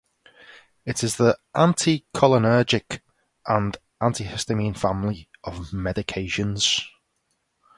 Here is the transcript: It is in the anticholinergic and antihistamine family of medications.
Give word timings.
It 0.83 1.03
is 1.03 1.19
in 1.19 1.25
the 1.27 1.37
anticholinergic 1.55 3.01
and 3.45 3.77
antihistamine 4.01 4.75
family 4.75 5.29
of 5.43 5.67
medications. 5.67 6.81